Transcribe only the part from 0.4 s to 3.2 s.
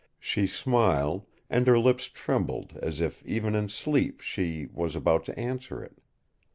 smiled, and her lips trembled, as